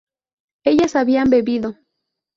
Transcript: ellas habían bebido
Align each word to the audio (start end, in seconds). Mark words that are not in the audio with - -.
ellas 0.63 0.95
habían 0.95 1.29
bebido 1.29 1.77